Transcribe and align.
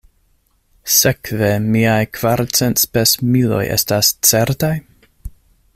Sekve 0.93 1.49
miaj 1.75 1.99
kvarcent 2.19 2.81
spesmiloj 2.85 3.61
estas 3.79 4.11
certaj? 4.31 4.75